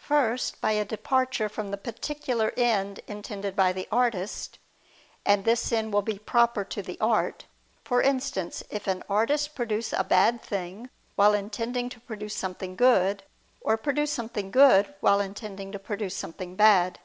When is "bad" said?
10.04-10.40, 16.54-17.00